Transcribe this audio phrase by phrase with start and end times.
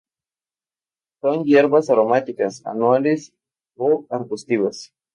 [1.21, 3.35] Son hierbas aromáticas anuales
[3.77, 4.95] o arbustivas.